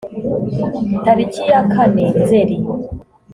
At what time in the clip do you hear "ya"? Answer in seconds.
1.51-1.61